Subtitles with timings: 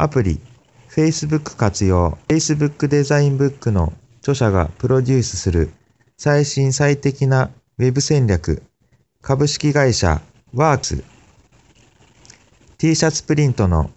[0.00, 0.40] アプリ、
[0.88, 5.74] Facebook 活用、Facebook デザインブックの著者がプロデュースする
[6.16, 8.62] 最新最適なウェブ戦略、
[9.20, 10.22] 株式会社
[10.54, 11.04] ワークス、
[12.78, 13.90] T シャツプリントの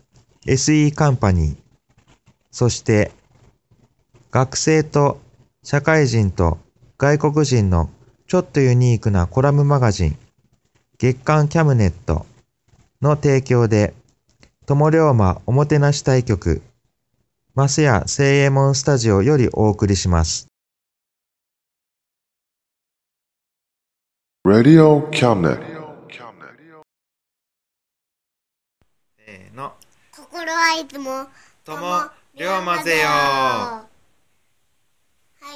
[0.45, 1.57] SE カンパニー、
[2.51, 3.13] そして
[4.29, 5.21] 学生と
[5.63, 6.57] 社会人と
[6.97, 7.89] 外国人の
[8.27, 10.17] ちょっとユニークなコラムマガジン、
[10.97, 12.25] 月刊キャムネット
[13.01, 13.93] の提供で、
[14.65, 16.61] 友龍馬おもてなし対局、
[17.53, 20.47] マスヤ聖右衛門スタジオよりお送りします。
[24.47, 25.59] Radio cabinet.
[29.17, 29.73] せーの、
[30.15, 31.27] 心はいつも
[31.65, 32.03] とも
[32.33, 33.85] 龍馬ぜよは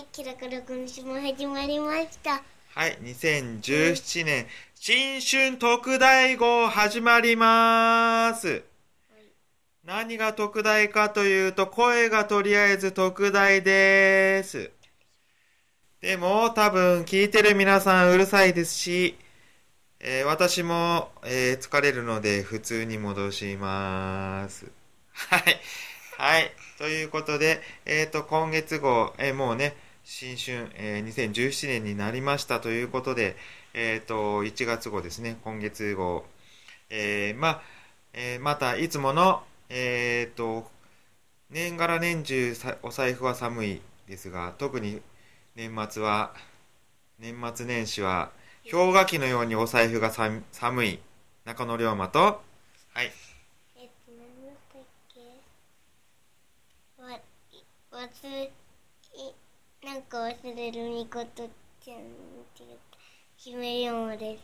[0.02, 2.44] い、キラキラ今週も始まりました。
[2.76, 8.64] はい、2017年新春特大号始まります。
[9.88, 14.70] 何が特大かというと、声がとりあえず特大です。
[16.02, 19.16] でも、多分聞いてる皆さんうるさいですし、
[20.02, 24.70] えー私も、えー疲れるので普通に戻します。
[25.14, 25.44] はい。
[26.18, 26.52] はい。
[26.78, 33.38] ということで、えっ、と、今月号、えもうね、新春、え2017年になりましたということで、
[33.74, 36.26] えっ、と、1月号ですね、今月号。
[36.90, 37.62] えま、
[38.12, 40.70] えまた、いつもの、えっ、と、
[41.50, 45.02] 年がら年中さお財布は寒いですが、特に
[45.56, 46.34] 年末は、
[47.20, 48.32] 年末年始は、
[48.70, 51.00] 氷河期のようにお財布がさ寒い。
[51.46, 52.44] 中野龍馬と、
[52.94, 53.12] はい、
[53.78, 54.82] えっと、何だったっ
[55.14, 55.20] け？
[57.02, 57.22] わ、い
[57.92, 59.34] 忘れ、い、
[59.86, 61.50] なんか忘れるみこと
[61.84, 62.98] ちゃん、違った。
[63.38, 64.42] 姫リオマです。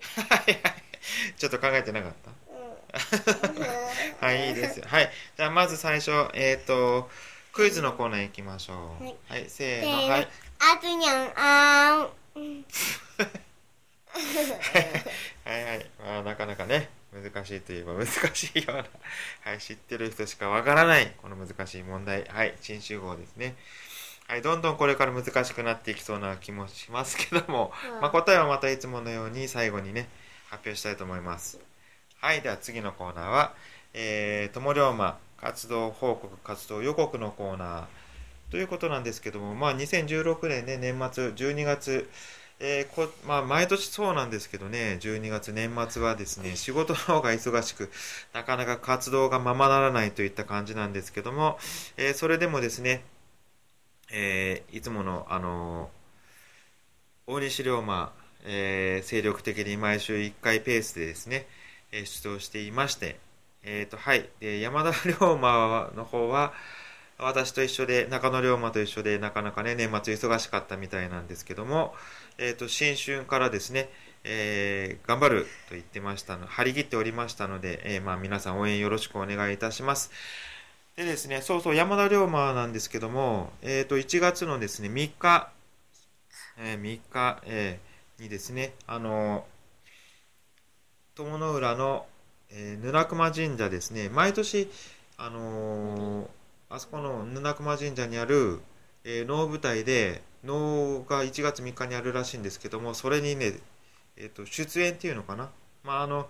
[0.22, 0.82] はいはい。
[1.36, 2.47] ちょっと考えてなかった？
[4.20, 4.86] はい、いいですよ。
[4.88, 5.10] はい。
[5.36, 7.10] じゃあ、まず最初、えっ、と、
[7.52, 9.04] クイズのコーナー行きましょう。
[9.04, 10.28] はいはい、せーの、はい。
[10.60, 12.64] あつにゃん、あーん。
[15.44, 15.90] はいはい。
[15.98, 18.84] まあ、なかなかね、難しいといえば難しいような、
[19.42, 22.24] はい、知ってる人しかわからない、この難しい問題。
[22.24, 23.56] はい、新集合ですね。
[24.26, 30.08] はい、どんどんこれから難しくなっていきそうな気もしますけども、うんまあ、答えはまたいつものように最後にね、
[30.50, 31.58] 発表したいと思います。
[32.20, 33.54] はい、では次のコーナーは、
[33.94, 37.86] えー、友龍馬活動報告活動予告のコーナー
[38.50, 42.08] ということなんですけども、まあ、2016年ね、年末12月、
[42.60, 47.90] えーこまあ、毎年そうなんですけどね、12月年末はですね、仕事の方が忙しく、
[48.32, 51.58] なかなか活動がままならないといった感じなんですけども、
[51.96, 53.04] えーそれでもですね、
[54.10, 58.12] えーいつもの、あのー大西龍馬、
[58.44, 61.46] えー精力的に毎週1回ペースでですね、
[61.92, 63.18] え出動していまして、
[63.62, 64.28] えーと、はい。
[64.40, 66.52] で、山田龍馬の方は、
[67.18, 71.94] 私と一緒で、中野龍馬と一緒で、なかなかね、年末忙しかったみたいなんですけども、
[72.38, 73.90] えーと、新春からですね、
[74.24, 80.10] えー頑張ると言ってましたの、張り切っておりましたので、えーまあ、皆さん応援よろしくお願いいたします。
[80.96, 85.50] でですね、そうそう、山田龍馬なんですけども、えーと、1月のですね、3日、
[86.58, 87.80] えー3日、え
[88.20, 89.44] にですね、あの
[91.18, 92.06] 友の浦の、
[92.50, 94.70] えー、布熊神社ですね、毎年、
[95.16, 96.26] あのー
[96.70, 98.60] あそこの布熊神社にある、
[99.02, 103.54] えー能舞台で能が1月3日にあるらしいんですけどもそれにね、
[104.16, 105.48] えー、と出演っていうのかな、
[105.82, 106.28] まあ、あの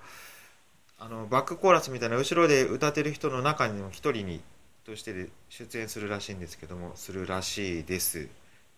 [0.98, 4.40] あのバックコーラスみたいな後ろで歌ってる人の中の一人に
[4.86, 8.26] として出演するらしいんですけどもするらしいです。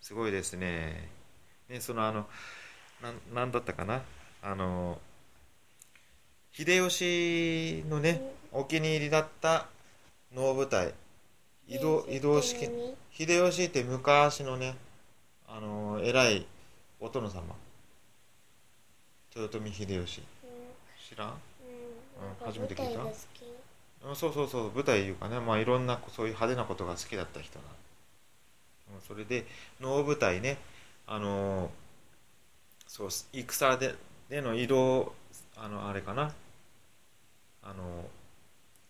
[0.01, 1.09] すごいですね。
[1.69, 2.27] ねそのあの
[3.01, 4.03] ななんだったかな。
[4.43, 4.99] あの
[6.61, 8.21] 秀吉のね
[8.53, 9.67] お気に入りだった
[10.37, 10.93] 能舞台
[11.67, 14.75] 移動移動式何秀吉って昔のね
[15.49, 16.47] あの偉い
[17.01, 17.43] お殿様。
[19.35, 20.23] 豊臣秀吉。
[21.09, 21.29] 知らん？
[21.29, 21.35] うん。
[21.35, 23.05] うん初めて聞いた？
[24.09, 27.65] うんそうそうそう舞台いうかねまあいろんなそういう派手なことが好きだった人な
[28.95, 29.47] うんそれで
[29.81, 30.59] 能舞台ね
[31.07, 31.71] あのー
[32.87, 33.95] そう戦で
[34.29, 35.15] での移動
[35.57, 36.35] あのあれかな
[37.71, 38.05] あの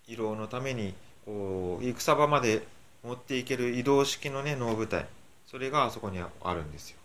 [0.06, 0.94] 移動のために
[1.27, 2.67] こう戦場まで
[3.05, 5.06] 持っていける移動式のね能舞台。
[5.47, 6.99] それがあそこにあるんですよ。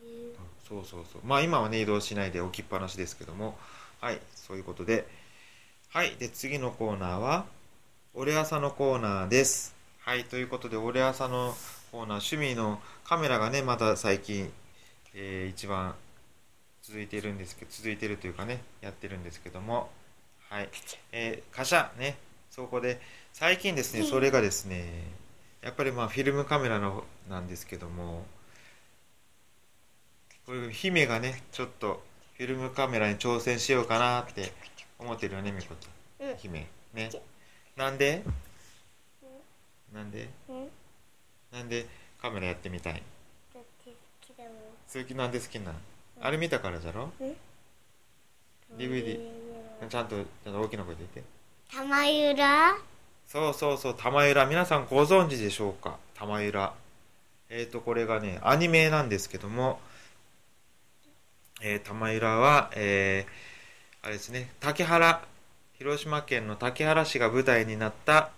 [0.00, 0.06] うん
[0.68, 1.22] そうそうそう。
[1.24, 3.56] まあ今はね移動しないで置きっぱなしですけども。
[4.00, 5.06] はいそういうことで。
[5.90, 7.46] はいで次のコーナーは
[8.14, 9.74] 俺朝のコーナーです。
[10.00, 11.54] はいということで俺朝の
[11.92, 14.52] コーナー趣味のカメラがねまた最近、
[15.14, 15.94] えー一番
[16.82, 19.88] 続いているんですけど続いているというかねやってるんですけども
[20.54, 20.68] はい。
[21.10, 22.16] えー、カシャね。
[22.48, 23.00] そこで
[23.32, 24.84] 最近ですねそれがですね
[25.60, 28.24] やっぱりまあフィルムカメラのなんですけども
[30.46, 32.04] こういう姫がねちょっと
[32.36, 34.52] フィルムカメラに挑戦しようかなって
[35.00, 36.30] 思ってるよねみこちゃん。
[36.30, 36.36] うん。
[36.36, 36.68] 姫。
[36.94, 37.10] ね。
[37.76, 38.22] なんで？
[39.92, 40.28] なんで？
[40.48, 40.68] うん。
[41.52, 41.84] なんで
[42.22, 43.02] カメラやってみたい？
[43.52, 43.60] 好
[45.02, 45.78] きなんで好きなの？
[46.20, 47.10] あれ見たからじゃろ
[48.78, 49.18] ？DVD
[49.80, 51.22] ちゃんとちゃんと大きな声で言って。
[51.70, 52.76] 玉浦？
[53.26, 54.46] そうそうそう玉浦。
[54.46, 55.98] 皆さんご存知でしょうか？
[56.14, 56.72] 玉浦。
[57.50, 59.78] えっ、ー、とこれがねアニメなんですけども、
[61.62, 65.22] えー、玉浦はえー、あれですね竹原
[65.78, 68.30] 広島県の竹原市が舞台になった、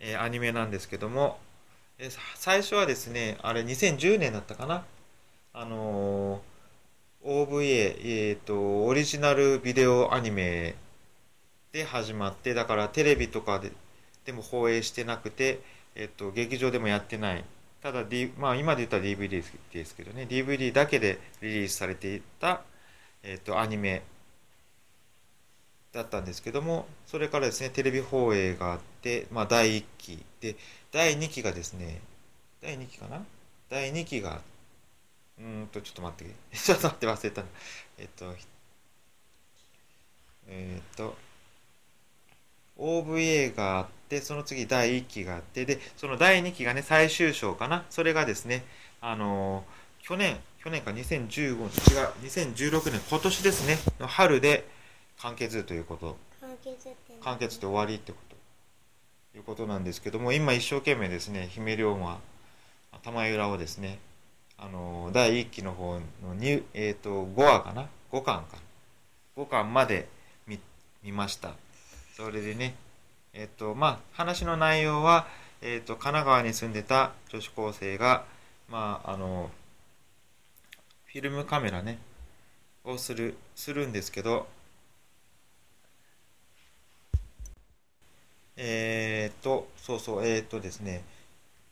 [0.00, 1.38] えーアニメなんですけども、
[1.98, 4.84] え最初はですねあれ2010年だったかな？
[5.52, 6.49] あのー
[7.24, 10.74] OVA、えー、とオリジナルビデオアニメ
[11.72, 13.72] で始まってだからテレビとかで
[14.24, 15.60] でも放映してなくて、
[15.94, 17.44] えっと、劇場でもやってない。
[17.82, 20.26] ただ、D まあ、今で言ったら DVD ですけどね。
[20.28, 22.60] DVD だけでリリースされていた、
[23.22, 24.02] えっと、アニメ
[25.92, 30.24] だったんですけどもそれからですねテレビ放映があって、まあ、第1期。
[30.40, 30.56] で
[30.92, 32.00] 第2期がですね
[32.62, 33.24] 第2期かな？
[33.70, 34.44] 第2期があって
[35.40, 36.34] うーんとちょっと待って。
[36.56, 37.42] ちょっと待って忘れた。
[37.42, 37.48] な
[37.98, 38.36] えっと
[40.48, 41.16] えっと
[42.78, 47.84] OVA があってその次第1期があってでその第2期がね最終章かな。
[47.90, 48.64] それがですね
[49.00, 51.66] あのー去年去年か2015違う
[52.22, 54.66] 2016年今年ですねの春で
[55.18, 56.16] 完結ということ。
[56.40, 58.30] 完結って完結で終わりってこと。
[59.36, 62.20] いうことなんですけども今一生懸命ですね姫龍馬
[63.02, 63.98] 玉浦をですね
[64.62, 68.58] あの第1期の方のに、えー、と5話かな？5巻か。
[69.36, 70.06] 5巻まで
[70.46, 70.60] 見
[71.02, 71.54] 見ました。
[72.14, 72.74] それでね
[73.32, 75.26] えっ、とまあ話の内容は、
[75.62, 78.24] えー、と神奈川に住んでた女子高生が
[78.68, 79.50] まああの
[81.06, 81.98] フィルムカメラね
[82.84, 84.46] をするするんですけど
[88.56, 91.02] えー、とそうそうえー、とですね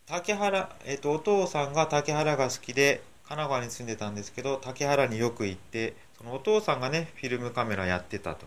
[0.09, 8.47] 竹原、えー、とお父さんが竹原が好きで神奈川に住んでたんですけど竹原によく行ってそのお父さんがねフィルムカメラやってたと。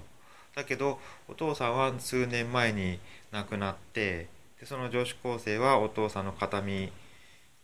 [0.55, 0.99] だけど
[1.29, 2.99] お父さんは数年前に
[3.31, 4.27] 亡くなって
[4.59, 6.91] でその女子高生はお父さんの形見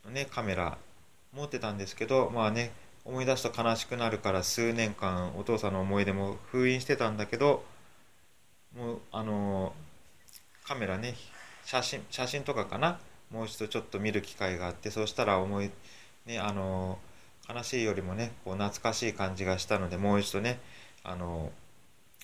[0.06, 0.78] のねカメラ
[1.34, 2.72] 持ってたんですけどまあね
[3.04, 7.64] 思い出すと悲しくなるから数年間お父さんの思い出も封印してたんだけど
[8.78, 9.74] もうあの
[10.66, 11.16] カメラね
[11.66, 13.00] 写真写真とかかな
[13.32, 15.72] もう一度ちょっと見る機会があってそうしたら思い
[16.26, 16.98] ねあの
[17.50, 20.60] 悲しいよりもねこう懐かしい感じがしたのでもう一度ね
[21.04, 21.52] あの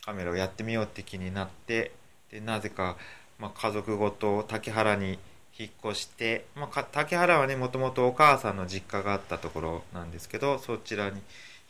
[0.05, 1.91] カメラをやってみようって気になって
[2.31, 2.97] でなぜか、
[3.39, 5.17] まあ、家族ごと竹原に
[5.57, 11.21] 引っ越して、まあ、竹原はねもともとお母さんの実家があったところなんですけどそちらに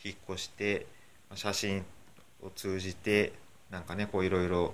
[0.04, 0.86] 引っ越して
[1.36, 1.86] 写真
[2.42, 3.34] を通じて
[3.70, 4.74] なんかねこういろいろ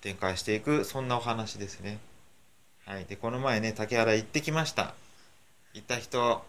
[0.00, 1.98] 展開していくそんなお話ですね。
[2.90, 4.94] はい、でこの前ね竹原行ってきました。
[5.74, 6.20] 行った人。
[6.20, 6.42] は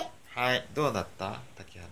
[0.00, 0.08] い。
[0.28, 0.64] はい。
[0.76, 1.40] どうだった？
[1.58, 1.90] 竹原。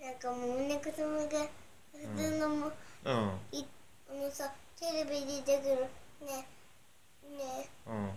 [0.00, 1.48] なんかもうお猫様が
[1.92, 2.70] 普通のも、
[3.04, 3.30] うん。
[3.50, 3.66] い
[4.08, 5.74] あのさテレビに出てくる
[6.24, 6.46] ね
[7.36, 7.68] ね。
[7.88, 8.10] うん。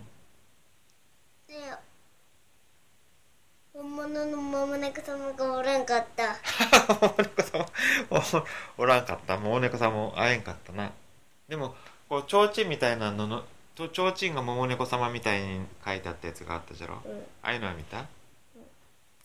[1.47, 1.55] で
[3.73, 6.37] 本物の桃猫様がおらんかった。
[7.01, 7.67] 桃猫さんも
[8.77, 9.37] おおらんかった。
[9.37, 10.91] もうお猫さんも会えんかったな
[11.49, 11.75] でも
[12.07, 13.43] こう提灯みたいなのの
[13.75, 17.11] と提灯が桃猫様みたいに書いてあったやつがあったじゃろ、うん。
[17.41, 18.05] ああいうのは見た、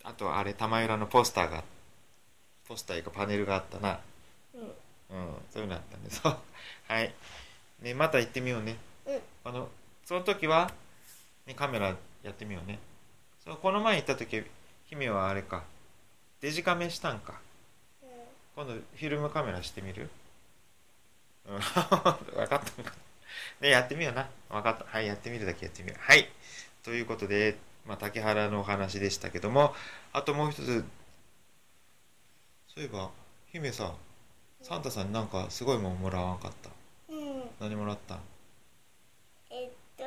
[0.03, 1.63] あとあれ玉浦のポスターが
[2.67, 3.99] ポスターかパネルがあったな。
[4.55, 4.61] うん。
[4.61, 4.67] うん
[5.51, 6.03] そういうのあったね。
[6.09, 6.37] そう。
[6.87, 7.13] はい。
[7.81, 8.77] ねまた行ってみようね。
[9.05, 9.21] うん。
[9.43, 9.69] あの
[10.03, 10.71] その時は、
[11.45, 12.79] ね、カメラやってみようね。
[13.43, 14.43] そうこの前行った時
[14.85, 15.63] 姫はあれか。
[16.41, 17.39] デジカメしたんか。
[18.55, 20.03] 今度フィルムカメラしてみる？
[20.03, 20.24] うん
[21.47, 22.93] 分かったのか
[23.61, 24.27] ねやってみような。
[24.49, 24.85] 分かった。
[24.85, 26.27] はいやってみるだけやってみようはい。
[26.83, 29.73] ということで、まあ、竹原のお話でしたけども
[30.13, 30.83] あともう一つ。
[32.67, 33.09] そういえば
[33.51, 33.93] 姫さ
[34.61, 36.69] サンタさんになんかすごいもんもらわんかった。
[37.13, 37.43] うん。
[37.59, 38.19] 何もらったん？
[39.51, 40.03] えっと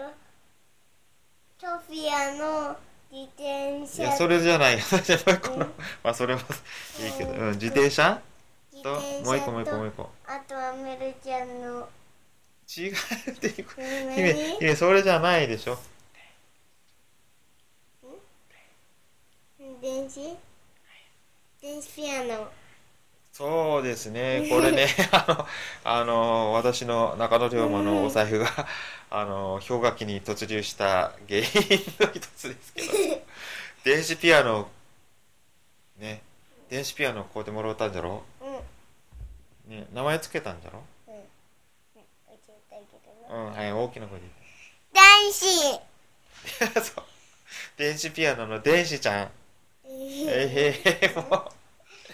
[1.60, 2.76] ソフィアの
[3.10, 4.74] 自転い車やそれじゃない。
[4.78, 5.60] よじゃあもう一個うん。
[6.04, 6.44] まあそれもい
[7.08, 8.20] いけど、うん、自転車？
[8.82, 10.10] ともう一個もう一個もう一個。
[10.26, 11.88] あとはメルちゃんの。
[12.76, 12.92] 違う
[13.30, 15.78] っていう何姫姫それじゃないでしょ。
[19.80, 20.36] 電子？
[21.62, 22.48] 電子ピアノ。
[23.32, 24.48] そうですね。
[24.50, 25.46] これね あの
[25.84, 28.48] あの私の中野龍馬のお財布が
[29.10, 31.42] あの氷河期に突入した原因
[32.00, 33.22] の一つですけど。
[33.84, 34.68] 電子ピアノ
[35.98, 36.20] ね
[36.68, 38.24] 電子ピアノこうやってもらったんじゃろ？
[38.37, 38.37] う
[39.68, 40.82] ね名前つけたんじゃろ？
[41.08, 41.14] うん。
[41.14, 42.00] 教
[42.48, 42.82] えたけ
[43.28, 44.26] どなうんはい大きな声で
[44.92, 46.80] 男子言って。
[46.80, 47.04] そう。
[47.76, 49.30] 電子ピアノの電子ちゃん。
[49.84, 51.14] えへへ。
[51.14, 51.50] もう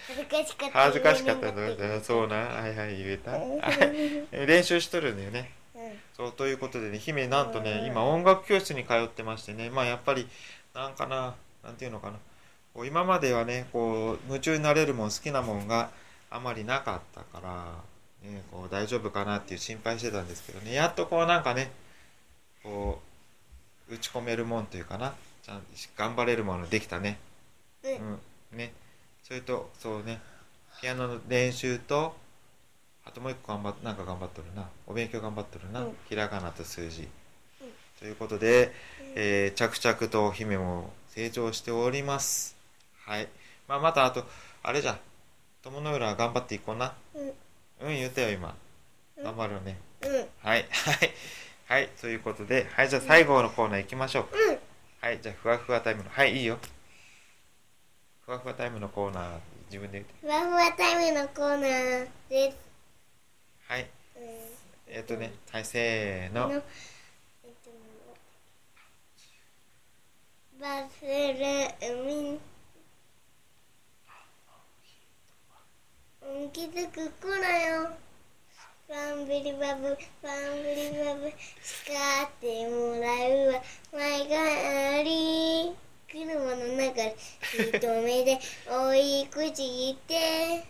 [0.06, 2.36] 恥ずかしかった恥ずかしかったそうな。
[2.36, 3.36] はいはい言えた。
[3.36, 4.46] い。
[4.46, 5.52] 練習しとるんだよね。
[5.74, 6.00] うん。
[6.16, 7.64] そうということでね姫なんとうん。
[7.64, 9.70] ね今音楽教室に通ってましてね。
[9.70, 10.28] まあやっぱり
[10.74, 12.18] なんかななんていうのかな。
[12.74, 15.90] こう今まではねこう夢中になれるもん好きなもんが
[16.34, 20.74] あまりなかったから、ね、こう大丈夫かなっていう心配してたんですけどね。
[20.74, 21.70] やっとこうなんかね
[22.64, 23.00] こ
[23.88, 25.14] う打ち込めるもんというかな。
[25.44, 25.64] ちゃんと
[25.96, 27.18] 頑張れるものできたね。
[27.84, 27.94] うんう
[28.54, 28.58] ん。
[28.58, 28.72] ね。
[29.22, 30.20] それとそうね。
[30.80, 32.16] ピアノの練習と
[33.04, 34.68] あともう一個頑張っなんか頑張っとるな。
[34.88, 35.96] お勉強頑張っとるな、うん。
[36.08, 37.08] ひらがなと数字、うん。
[38.00, 38.72] ということで、
[39.14, 42.56] えー着々と姫も成長しております。
[43.06, 43.28] はい、
[43.68, 44.24] まあ、またあと
[44.64, 44.98] あれじゃ
[45.64, 46.92] 友の浦頑張っていこうな。
[47.14, 47.88] うん。
[47.88, 48.54] うん言ったよ今。
[49.16, 49.24] うん。
[49.24, 50.10] 頑張るね、うん。
[50.12, 50.66] はいはい
[51.66, 54.58] はいということではいじゃあ最後のコーナー行きましょう、うん。
[55.00, 56.58] はいじゃあふわふわタイムのはいいいよ。
[58.26, 59.38] ふわふわタイムのコーナー
[59.70, 60.14] 自分で言って。
[60.20, 62.58] ふわふわタイムのコーナーです。
[63.66, 63.86] はい。
[64.16, 64.22] うん。
[64.88, 66.48] えっ、とねはいせーの。
[66.48, 66.60] のえっ
[67.64, 67.70] と
[70.60, 72.53] バスル海うん
[76.52, 77.90] 気づく頃よ
[78.88, 79.82] バンビリバブ
[80.22, 81.30] バンビリバブ
[81.62, 83.62] 叱ってもらうわ。
[83.92, 84.34] 前が
[85.00, 85.72] あり
[86.10, 87.16] 車の中で
[87.76, 90.64] 一目で追い口言って。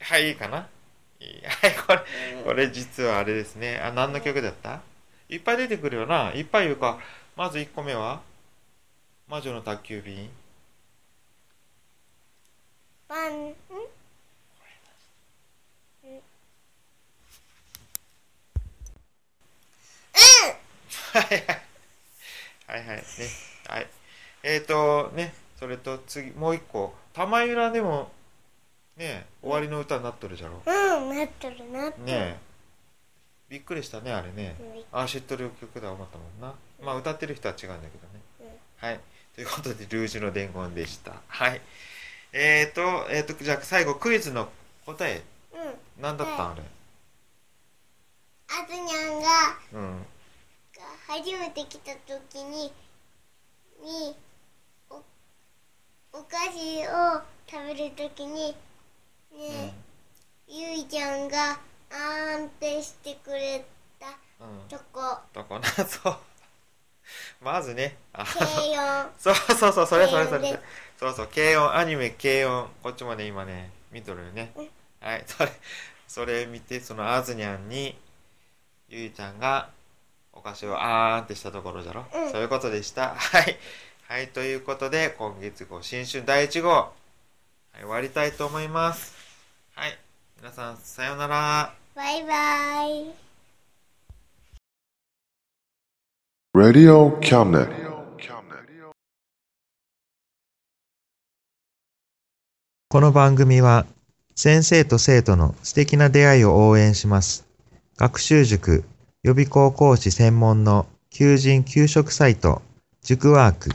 [0.00, 0.56] はいいいかな？
[0.56, 0.68] はい
[1.86, 3.78] これこれ実はあれですね。
[3.78, 4.80] あ何の曲だった？
[5.30, 6.32] いっぱい出てくるよな。
[6.34, 6.98] いっぱい言うか。
[7.36, 8.20] まず1個目は？
[9.28, 10.28] 魔女の宅急便。
[13.12, 13.50] バン。
[13.50, 13.52] ん。
[21.12, 21.44] はいはい。
[22.66, 22.96] はいはい。
[22.96, 23.04] ね。
[23.68, 23.86] はい。
[24.42, 26.94] えっ、ー、とねそれと次もう一個。
[27.12, 28.10] 玉浦でも
[28.96, 30.62] ね終わりの歌になっとるじゃろ。
[30.64, 32.04] うんなっとるなっとる。
[32.04, 32.36] ねえ。
[33.50, 34.56] びっくりしたねあれね。
[34.58, 34.62] う
[34.96, 36.54] んあ知っとる曲だ思ったもんな。
[36.82, 38.20] まあ歌ってる人は違うんだけどね。
[38.40, 38.88] うん。
[38.88, 39.00] はい。
[39.34, 41.12] ということでルージュの伝言でした。
[41.28, 41.60] はい
[42.32, 44.48] えーとえーとじゃあ最後クイズの
[44.86, 45.22] 答え
[45.52, 45.56] う
[46.00, 46.02] ん。
[46.02, 46.62] 何だったんあれ？
[48.48, 49.28] あずにゃんが
[49.72, 49.98] うん。
[50.74, 52.72] が初めて来た時に
[53.82, 54.16] に
[54.90, 54.96] お
[56.12, 58.54] お菓子を食べる時に
[59.32, 59.74] ね、
[60.46, 61.52] ゆいちゃんが
[61.90, 63.64] あーんってしてくれ
[63.98, 64.06] た
[64.40, 64.60] うん。
[64.60, 64.78] うんと
[65.44, 66.16] こな そう
[67.42, 68.24] まずねあ
[69.18, 70.60] そうそうそうそれそれそれ。
[70.98, 74.68] そうそう軽音アニメ軽音こっちまで今ね見とるよねうん
[75.00, 75.52] はいそれ
[76.06, 77.98] それ見てそのあずにゃんに
[78.88, 79.70] ゆいちゃんが
[80.32, 83.58] お菓子をあーんってしたところじゃろ、うんそういうことでしたはい
[84.08, 86.92] はいということで今月号新春第1号、は
[87.76, 89.14] い、終わりたいと思います
[89.74, 89.98] はい
[90.38, 93.31] 皆さんさようならバイバイ
[96.54, 97.70] Radio Cabinet.
[102.90, 103.86] この番組は
[104.36, 107.46] 先生と生徒の素敵な出会いを応援します。
[107.96, 108.84] 学習塾
[109.22, 112.60] 予備高校師専門の求人・給食サイト
[113.00, 113.70] 塾ワーク。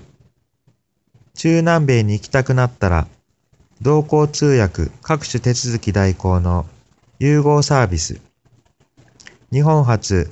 [1.34, 3.08] 中南米に行きたくなったら
[3.82, 6.68] 同行通訳各種手続き代行の
[7.18, 8.22] 融合サービス。
[9.52, 10.32] 日本初、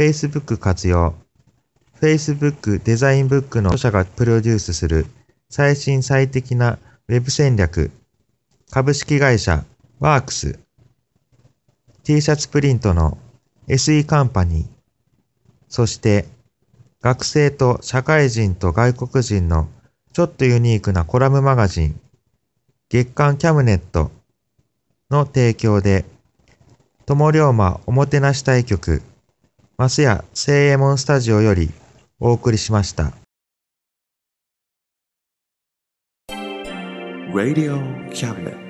[0.00, 1.14] Facebook 活用。
[2.00, 5.04] Facebook デザインブックの著者がプロデュースする
[5.50, 7.90] 最新最適なウェブ戦略。
[8.70, 9.62] 株式会社
[9.98, 10.58] ワークス。
[12.02, 13.18] T シャツプリントの
[13.68, 14.68] SE カンパニー。
[15.68, 16.24] そして
[17.02, 19.68] 学生と社会人と外国人の
[20.14, 22.00] ちょっとユニークなコラムマガジン
[22.88, 24.10] 月刊キャムネット
[25.10, 26.06] の提供で
[27.04, 29.02] 友龍馬おもてなし対局
[29.80, 31.70] マスヤ聖右衛門スタジオより
[32.18, 33.14] お送りしました。
[37.32, 38.69] Radio Cabinet.